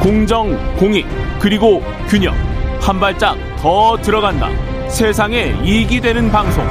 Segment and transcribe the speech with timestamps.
[0.00, 1.06] 공정, 공익,
[1.38, 2.34] 그리고 균형.
[2.80, 4.48] 한 발짝 더 들어간다.
[4.88, 6.64] 세상에 이익이 되는 방송.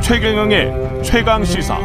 [0.00, 1.78] 최경영의 최강 시사.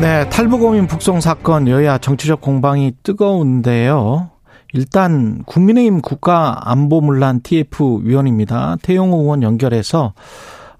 [0.00, 4.30] 네, 탈북어민 북송 사건 여야 정치적 공방이 뜨거운데요.
[4.74, 8.76] 일단 국민의힘 국가안보문란 TF 위원입니다.
[8.82, 10.12] 태용호 의원 연결해서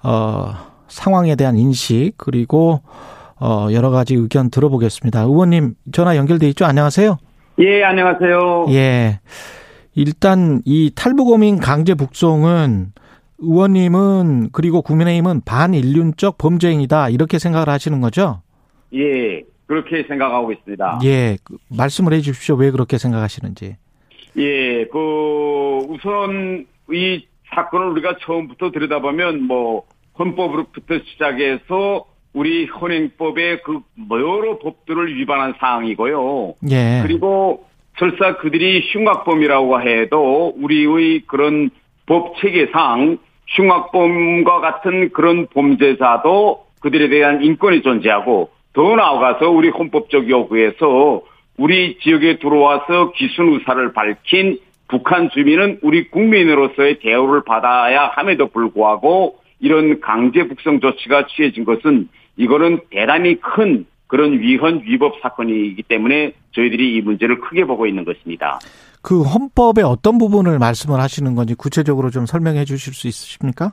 [0.05, 0.55] 어,
[0.87, 2.81] 상황에 대한 인식 그리고
[3.41, 5.23] 어, 여러 가지 의견 들어보겠습니다.
[5.23, 6.65] 의원님 전화 연결돼 있죠?
[6.65, 7.19] 안녕하세요.
[7.59, 8.67] 예, 안녕하세요.
[8.71, 9.21] 예.
[9.95, 12.93] 일단 이 탈북어민 강제 북송은
[13.39, 18.41] 의원님은 그리고 국민의힘은 반인륜적 범죄 행위다 이렇게 생각을 하시는 거죠?
[18.95, 21.01] 예, 그렇게 생각하고 있습니다.
[21.05, 21.37] 예,
[21.69, 22.55] 말씀을 해주십시오.
[22.57, 23.77] 왜 그렇게 생각하시는지.
[24.39, 29.85] 예, 그 우선 이 사건을 우리가 처음부터 들여다보면 뭐
[30.19, 36.55] 헌법으로부터 시작해서 우리 현행법의 그 여러 법들을 위반한 사항이고요.
[36.71, 37.01] 예.
[37.03, 37.67] 그리고
[37.99, 41.71] 설사 그들이 흉악범이라고 해도 우리의 그런
[42.07, 51.23] 법 체계상 흉악범과 같은 그런 범죄자도 그들에 대한 인권이 존재하고 더 나아가서 우리 헌법적 요구에서
[51.59, 60.01] 우리 지역에 들어와서 기순 의사를 밝힌 북한 주민은 우리 국민으로서의 대우를 받아야 함에도 불구하고 이런
[60.01, 67.01] 강제 북송 조치가 취해진 것은 이거는 대단히 큰 그런 위헌 위법 사건이기 때문에 저희들이 이
[67.01, 68.59] 문제를 크게 보고 있는 것입니다.
[69.01, 73.73] 그 헌법의 어떤 부분을 말씀을 하시는 건지 구체적으로 좀 설명해 주실 수 있으십니까?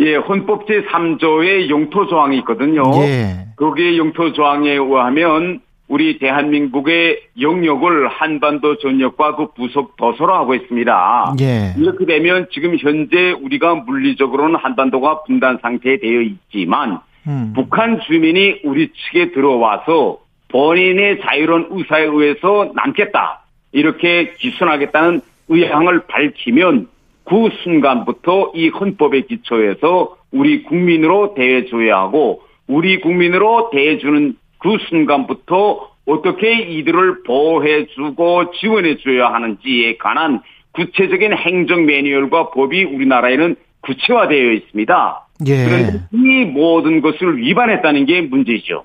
[0.00, 2.82] 예, 헌법 제3조의 용토 조항이 있거든요.
[3.04, 3.46] 예.
[3.56, 11.34] 거기에 용토 조항에 의하면 우리 대한민국의 영역을 한반도 전역과 그 부속 도서로 하고 있습니다.
[11.40, 11.74] 예.
[11.78, 17.52] 이렇게 되면 지금 현재 우리가 물리적으로는 한반도가 분단 상태에 되어 있지만 음.
[17.54, 20.18] 북한 주민이 우리 측에 들어와서
[20.48, 23.42] 본인의 자유로운 의사에 의해서 남겠다.
[23.72, 26.88] 이렇게 기순하겠다는 의향을 밝히면
[27.24, 36.62] 그 순간부터 이 헌법의 기초에서 우리 국민으로 대해줘야 하고 우리 국민으로 대해주는 그 순간부터 어떻게
[36.62, 40.40] 이들을 보호해주고 지원해줘야 하는지에 관한
[40.72, 45.28] 구체적인 행정 매뉴얼과 법이 우리나라에는 구체화되어 있습니다.
[45.46, 45.64] 예.
[45.66, 48.84] 그런데 이 모든 것을 위반했다는 게 문제죠.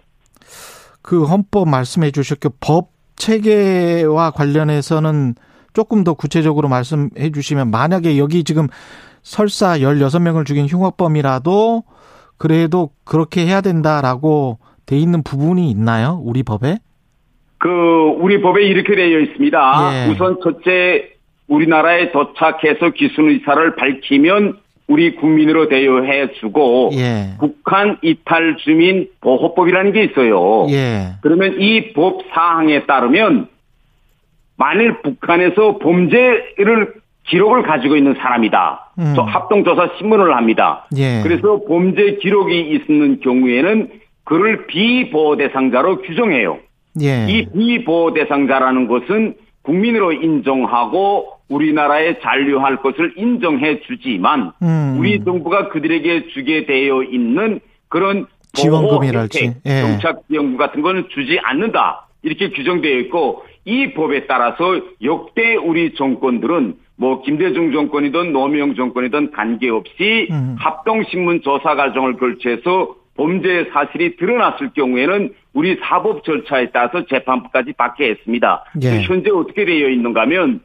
[1.01, 5.35] 그 헌법 말씀해 주셨고 법 체계와 관련해서는
[5.71, 8.67] 조금 더 구체적으로 말씀해 주시면 만약에 여기 지금
[9.23, 11.83] 설사 16명을 죽인 흉악범이라도
[12.37, 14.59] 그래도 그렇게 해야 된다라고
[14.89, 16.19] 돼 있는 부분이 있나요?
[16.23, 16.77] 우리 법에?
[17.59, 17.69] 그
[18.17, 19.89] 우리 법에 이렇게 되어 있습니다.
[20.07, 20.11] 예.
[20.11, 21.09] 우선 첫째
[21.47, 24.57] 우리나라에 도착해서 기순 의사를 밝히면
[24.87, 27.35] 우리 국민으로 대여해 주고 예.
[27.39, 30.65] 북한 이탈 주민 보호법이라는 게 있어요.
[30.71, 31.13] 예.
[31.21, 33.47] 그러면 이 법 사항에 따르면
[34.57, 36.93] 만일 북한에서 범죄를
[37.27, 38.91] 기록을 가지고 있는 사람이다.
[38.97, 39.13] 음.
[39.15, 40.87] 저 합동조사 신문을 합니다.
[40.97, 41.19] 예.
[41.21, 43.89] 그래서 범죄 기록이 있는 경우에는
[44.29, 46.59] 그를 비보호 대상자로 규정해요.
[47.01, 47.25] 예.
[47.27, 54.97] 이 비보호 대상자라는 것은 국민으로 인정하고 우리나라에 잔류할 것을 인정해 주지만 음.
[54.99, 59.53] 우리 정부가 그들에게 주게 되어 있는 그런 지원금이랄지.
[59.65, 59.81] 예.
[59.81, 62.07] 정착 지원금 같은 거는 주지 않는다.
[62.21, 70.27] 이렇게 규정되어 있고 이 법에 따라서 역대 우리 정권들은 뭐 김대중 정권이든 노무현 정권이든 관계없이
[70.29, 70.55] 음.
[70.59, 78.63] 합동신문 조사 과정을 걸쳐서 범죄 사실이 드러났을 경우에는 우리 사법 절차에 따라서 재판부까지 받게 했습니다.
[78.81, 79.01] 예.
[79.01, 80.61] 현재 어떻게 되어 있는가 하면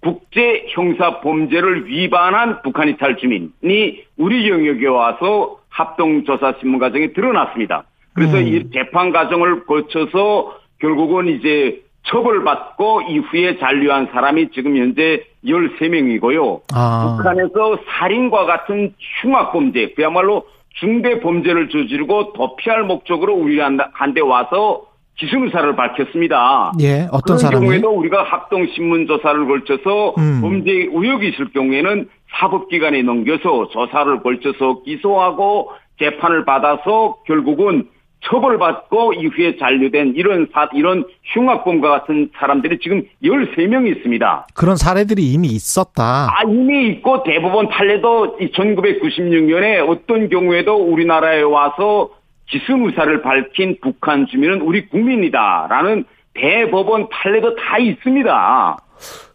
[0.00, 7.12] 국제 형사 범죄를 위반한 북한 이 탈 주민이 우리 영역에 와서 합동 조사 신문 과정에
[7.12, 7.84] 드러났습니다.
[8.14, 8.48] 그래서 음.
[8.48, 16.62] 이 재판 과정을 거쳐서 결국은 이제 처벌받고 이후에 잔류한 사람이 지금 현재 13명이고요.
[16.74, 17.16] 아.
[17.16, 18.92] 북한에서 살인과 같은
[19.22, 20.44] 흉악범죄, 그야말로
[20.74, 24.82] 중대 범죄를 저지르고 도피할 목적으로 우리 한데 와서
[25.16, 26.72] 기승사를 밝혔습니다.
[26.80, 27.06] 예.
[27.12, 27.66] 어떤 그런 사람이?
[27.66, 30.40] 경우에도 우리가 합동 신문 조사를 걸쳐서 음.
[30.40, 32.08] 범죄 의혹이 있을 경우에는
[32.38, 37.88] 사법기관에 넘겨서 조사를 걸쳐서 기소하고 재판을 받아서 결국은
[38.24, 44.46] 처벌받고 이후에 잔류된 이런 사, 이런 흉악범과 같은 사람들이 지금 13명이 있습니다.
[44.54, 46.28] 그런 사례들이 이미 있었다.
[46.30, 52.10] 아, 이미 있고 대법원 판례도 1996년에 어떤 경우에도 우리나라에 와서
[52.46, 56.04] 기승 의사를 밝힌 북한 주민은 우리 국민이다라는
[56.34, 58.78] 대법원 판례도 다 있습니다.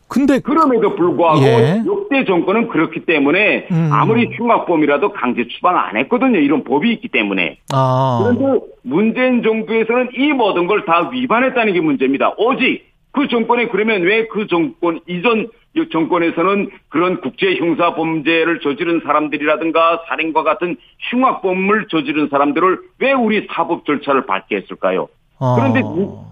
[0.07, 1.83] 근데 그럼에도 불구하고 예.
[1.86, 3.89] 역대 정권은 그렇기 때문에 음.
[3.92, 6.39] 아무리 흉악범이라도 강제 추방 안 했거든요.
[6.39, 7.57] 이런 법이 있기 때문에.
[7.74, 8.19] 아.
[8.24, 12.33] 그런데 문재인 정부에서는 이 모든 걸 다 위반했다는 게 문제입니다.
[12.38, 15.48] 오직 그 정권에 그러면 왜 그 정권 이전
[15.92, 20.77] 정권에서는 그런 국제 형사 범죄를 저지른 사람들이라든가 살인과 같은
[21.12, 25.07] 흉악범을 저지른 사람들을 왜 우리 사법 절차를 밟게 했을까요?
[25.39, 25.56] 어.
[25.56, 25.81] 그런데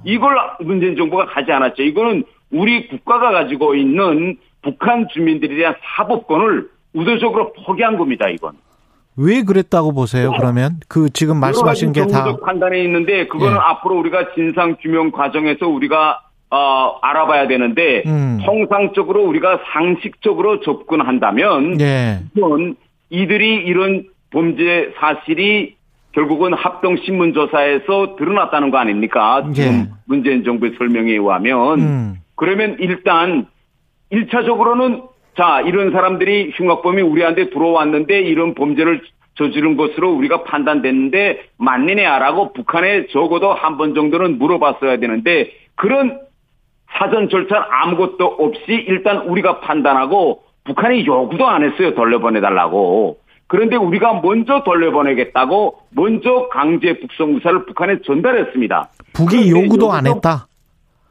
[0.04, 1.84] 이걸 문재인 정부가 하지 않았죠.
[1.84, 8.28] 이거는 우리 국가가 가지고 있는 북한 주민들에 대한 사법권을 의도적으로 포기한 겁니다.
[8.30, 8.54] 이건.
[9.18, 10.32] 왜 그랬다고 보세요?
[10.38, 13.58] 그러면 그 지금 말씀하신 게 다 판단에 있는데 그거는 예.
[13.60, 16.20] 앞으로 우리가 진상 규명 과정에서 우리가
[16.52, 18.40] 어, 알아봐야 되는데 음.
[18.46, 22.20] 통상적으로 우리가 상식적으로 접근한다면 예.
[22.36, 22.76] 이건
[23.10, 25.76] 이들이 이런 범죄 사실이
[26.12, 29.46] 결국은 합동 신문 조사에서 드러났다는 거 아닙니까?
[29.54, 29.90] 지금 예.
[30.06, 32.16] 문재인 정부의 설명에 의하면 음.
[32.36, 33.48] 그러면 일단
[34.12, 39.02] 1차적으로는 자, 이런 사람들이 흉악범이 우리한테 들어왔는데 이런 범죄를
[39.38, 46.20] 저지른 것으로 우리가 판단됐는데 맞느냐라고 북한에 적어도 한 번 정도는 물어봤어야 되는데 그런
[46.98, 51.94] 사전 절차 아무것도 없이 일단 우리가 판단하고 북한이 요구도 안 했어요.
[51.96, 53.18] 돌려보내달라고.
[53.48, 58.90] 그런데 우리가 먼저 돌려보내겠다고 먼저 강제 북송 의사를 북한에 전달했습니다.
[59.14, 60.48] 북이 요구도 안 했다.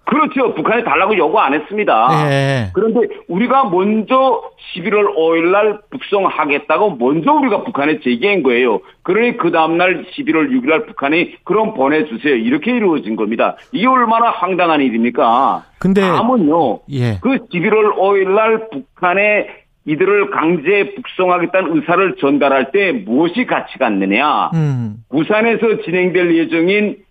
[0.05, 0.55] 그렇죠.
[0.55, 2.09] 북한에 달라고 요구 안 했습니다.
[2.31, 2.71] 예.
[2.75, 4.43] 그런데 우리가 먼저
[4.75, 8.81] 11월 5일 날 북송하겠다고 먼저 우리가 북한에 제기한 거예요.
[9.03, 12.35] 그러니 그 다음날 11월 6일 날 북한이 그럼 보내주세요.
[12.35, 13.57] 이렇게 이루어진 겁니다.
[13.73, 15.65] 이게 얼마나 황당한 일입니까?
[15.79, 16.81] 근데 다음은요.
[16.91, 17.19] 예.
[17.21, 24.51] 그 11월 5일 날 북한에 이들을 강제 북송하겠다는 의사를 전달할 때 무엇이 같이 갔느냐.
[24.55, 24.97] 음.
[25.11, 27.04] 부산에서 진행될 예정인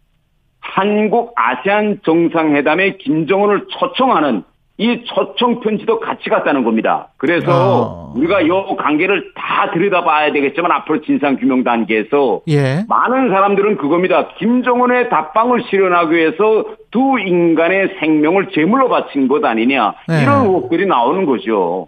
[0.64, 4.44] 한국 아세안 정상회담에 김정은을 초청하는
[4.80, 7.10] 이 초청 편지도 같이 갔다는 겁니다.
[7.18, 8.14] 그래서 어.
[8.16, 12.84] 우리가 이 관계를 다 들여다봐야 되겠지만 앞으로 진상 규명 단계에서 예.
[12.90, 14.30] 많은 사람들은 그겁니다.
[14.40, 20.24] 김정은의 답방을 실현하기 위해서 두 인간의 생명을 제물로 바친 것 아니냐 네.
[20.24, 21.88] 이런 의혹들이 나오는 거죠.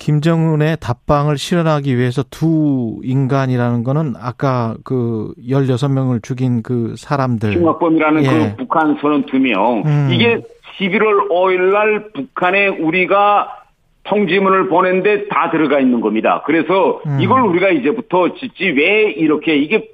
[0.00, 7.52] 김정은의 답방을 실현하기 위해서 두 인간이라는 거는 아까 그 16명을 죽인 그 사람들.
[7.52, 8.28] 흉악범이라는 예.
[8.28, 9.82] 그 북한 선원 두 명.
[9.84, 10.08] 음.
[10.10, 10.40] 이게
[10.78, 13.58] 11월 5일 날 북한에 우리가
[14.04, 16.42] 통지문을 보낸데 다 들어가 있는 겁니다.
[16.46, 17.18] 그래서 음.
[17.20, 19.86] 이걸 우리가 이제부터 짓지 왜 이렇게 이게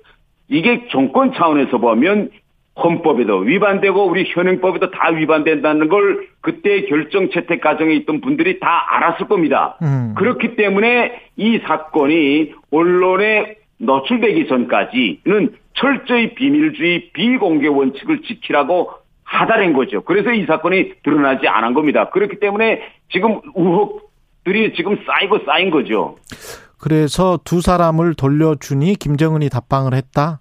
[0.48, 2.30] 이게 정권 차원에서 보면
[2.76, 9.28] 헌법에도 위반되고 우리 현행법에도 다 위반된다는 걸 그때 결정 채택 과정에 있던 분들이 다 알았을
[9.28, 9.76] 겁니다.
[9.82, 10.14] 음.
[10.16, 18.90] 그렇기 때문에 이 사건이 언론에 노출되기 전까지는 철저히 비밀주의 비공개 원칙을 지키라고
[19.24, 20.02] 하달한 거죠.
[20.02, 22.10] 그래서 이 사건이 드러나지 않은 겁니다.
[22.10, 22.80] 그렇기 때문에
[23.10, 26.16] 지금 의혹들이 지금 쌓이고 쌓인 거죠.
[26.78, 30.40] 그래서 두 사람을 돌려주니 김정은이 답방을 했다.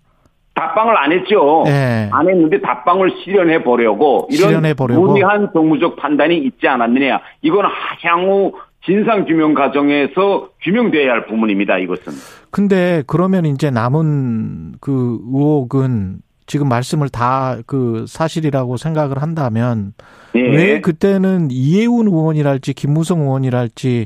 [0.55, 1.63] 답방을 안 했죠.
[1.67, 2.09] 예.
[2.11, 5.05] 안 했는데 답방을 실현해 보려고 이런 실현해 보려고.
[5.07, 7.19] 무리한 정무적 판단이 있지 않았느냐.
[7.41, 7.65] 이건
[8.03, 8.53] 향후
[8.85, 11.77] 진상 규명 과정에서 규명돼야 할 부분입니다.
[11.79, 12.13] 이것은.
[12.51, 19.93] 근데 그러면 이제 남은 그 의혹은 지금 말씀을 다 그 사실이라고 생각을 한다면
[20.35, 20.41] 예.
[20.41, 24.05] 왜 그때는 이해운 의원이랄지 김무성 의원이랄지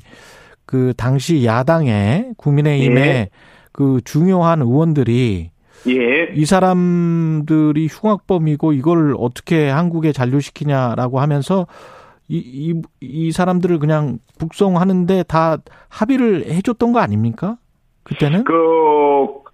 [0.65, 3.29] 그 당시 야당의 국민의힘의 예.
[3.71, 5.51] 그 중요한 의원들이
[5.87, 6.31] 예.
[6.35, 11.67] 이 사람들이 흉악범이고 이걸 어떻게 한국에 잔류시키냐라고 하면서
[12.27, 15.57] 이, 이, 이 사람들을 그냥 북송하는데 다
[15.89, 17.57] 합의를 해줬던 거 아닙니까?
[18.03, 18.43] 그때는?
[18.43, 18.53] 그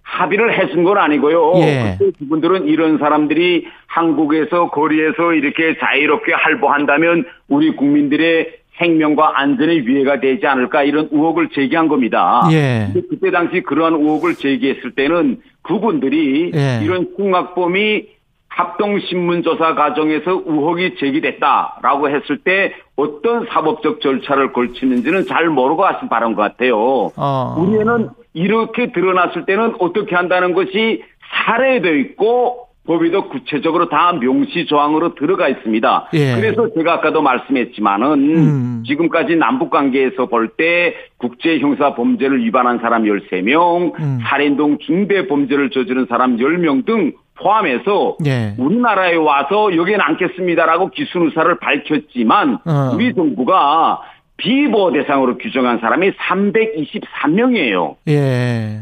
[0.02, 1.54] 합의를 해준 건 아니고요.
[1.56, 1.96] 예.
[1.98, 10.46] 그때 그분들은 이런 사람들이 한국에서 거리에서 이렇게 자유롭게 할보한다면 우리 국민들의 생명과 안전에 위해가 되지
[10.46, 12.42] 않을까 이런 의혹을 제기한 겁니다.
[12.52, 12.92] 예.
[12.94, 16.80] 그때 당시 그러한 의혹을 제기했을 때는 그분들이 예.
[16.82, 18.16] 이런 흉악범이
[18.48, 26.42] 합동신문조사 과정에서 의혹이 제기됐다라고 했을 때 어떤 사법적 절차를 걸치는지는 잘 모르고 하신 바른 것
[26.42, 27.10] 같아요.
[27.16, 27.54] 어.
[27.58, 31.02] 우리는 이렇게 드러났을 때는 어떻게 한다는 것이
[31.44, 36.08] 사례도 있고 법에도 구체적으로 다 명시 조항으로 들어가 있습니다.
[36.14, 36.34] 예.
[36.36, 38.82] 그래서 제가 아까도 말씀했지만은 음.
[38.86, 44.18] 지금까지 남북 관계에서 볼 때 국제 형사 범죄를 위반한 사람 13명, 음.
[44.22, 48.54] 살인 등 중대 범죄를 저지른 사람 10명 등 포함해서 예.
[48.58, 52.90] 우리나라에 와서 여기에 남겠습니다라고 기순 의사를 밝혔지만 어.
[52.94, 54.00] 우리 정부가
[54.38, 57.96] 비보호 대상으로 규정한 사람이 323명이에요.
[58.08, 58.80] 예.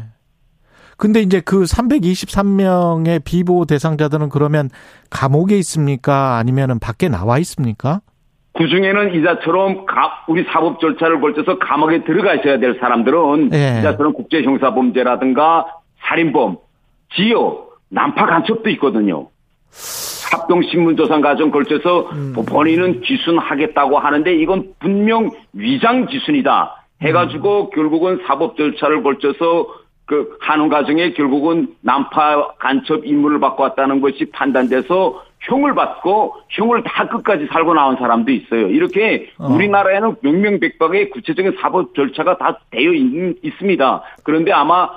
[0.97, 4.69] 근데 이제 그 323명의 비보호 대상자들은 그러면
[5.09, 6.37] 감옥에 있습니까?
[6.37, 8.01] 아니면은 밖에 나와 있습니까?
[8.57, 13.79] 그 중에는 이자처럼 가- 우리 사법 절차를 걸쳐서 감옥에 들어가 있어야 될 사람들은 예.
[13.79, 15.65] 이자처럼 국제 형사 범죄라든가
[16.07, 16.57] 살인범,
[17.15, 19.27] 지역, 난파 간첩도 있거든요.
[20.31, 22.33] 합동 신문 조사 과정 걸쳐서 음.
[22.47, 26.85] 본인은 기순하겠다고 하는데 이건 분명 위장 기순이다.
[27.01, 27.69] 해가지고 음.
[27.75, 29.67] 결국은 사법 절차를 걸쳐서
[30.05, 37.07] 그 하는 과정에 결국은 난파 간첩 임무를 받고 왔다는 것이 판단돼서 형을 받고 형을 다
[37.07, 38.67] 끝까지 살고 나온 사람도 있어요.
[38.67, 39.47] 이렇게 어.
[39.47, 44.03] 우리나라에는 명명백박의 구체적인 사법 절차가 다 되어 있, 있습니다.
[44.23, 44.89] 그런데 아마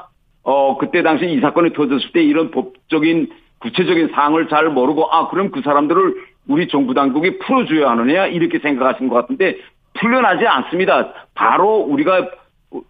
[0.43, 3.29] 어 그때 당시 이 사건이 터졌을 때 이런 법적인
[3.61, 6.15] 구체적인 사항을 잘 모르고 아 그럼 그 사람들을
[6.49, 9.57] 우리 정부 당국이 풀어줘야 하느냐 이렇게 생각하신 것 같은데
[9.95, 11.12] 풀려나지 않습니다.
[11.35, 12.29] 바로 우리가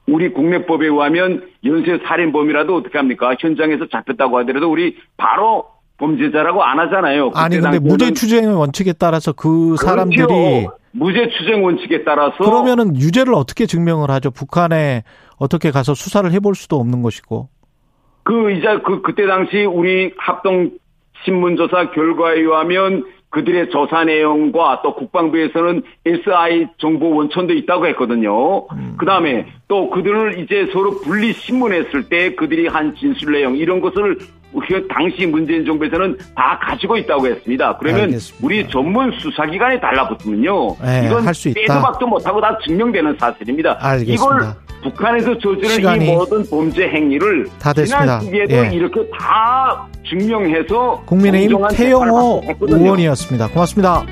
[0.06, 3.34] 우리 국내법에 의하면 연쇄 살인범이라도 어떻게 합니까?
[3.38, 5.66] 현장에서 잡혔다고 하더라도 우리 바로
[5.98, 7.32] 범죄자라고 안 하잖아요.
[7.34, 9.86] 아니 근데 무죄 추정 원칙에 따라서 그 그렇죠.
[9.86, 14.30] 사람들이 무죄 추정 원칙에 따라서 그러면은 유죄를 어떻게 증명을 하죠?
[14.30, 15.02] 북한에
[15.36, 17.48] 어떻게 가서 수사를 해볼 수도 없는 것이고.
[18.22, 20.70] 그 이제 그 그때 당시 우리 합동
[21.24, 28.66] 신문조사 결과에 의하면 그들의 조사 내용과 또 국방부에서는 SI 정보 원천도 있다고 했거든요.
[28.68, 28.94] 음.
[28.98, 34.18] 그 다음에 또 그들을 이제 서로 분리 신문했을 때 그들이 한 진술 내용 이런 것을
[34.88, 37.76] 당시 문재인 정부에서는 다 가지고 있다고 했습니다.
[37.76, 38.46] 그러면 알겠습니다.
[38.46, 40.76] 우리 전문 수사기관에 달라붙으면요.
[40.82, 43.76] 네, 이건 빼도 박도 못하고 다 증명되는 사실입니다.
[43.78, 44.14] 알겠습니다.
[44.14, 47.46] 이걸 북한에서 저지른 이 모든 범죄 행위를.
[47.84, 48.70] 지난 시기에도 예.
[48.72, 53.48] 이렇게 다 증명해서 국민의힘 태영호 의원이었습니다.
[53.48, 54.04] 고맙습니다.